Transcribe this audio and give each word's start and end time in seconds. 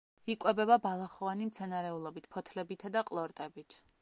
იკვებება 0.33 0.77
ბალახოვანი 0.85 1.49
მცენარეულობით, 1.51 2.27
ფოთლებითა 2.37 2.93
და 2.97 3.07
ყლორტებით. 3.13 3.79